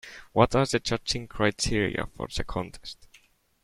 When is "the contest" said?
2.27-3.05